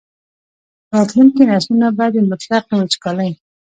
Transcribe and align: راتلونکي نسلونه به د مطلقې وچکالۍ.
راتلونکي 0.93 1.41
نسلونه 1.51 1.87
به 1.97 2.05
د 2.13 2.15
مطلقې 2.29 2.73
وچکالۍ. 2.77 3.31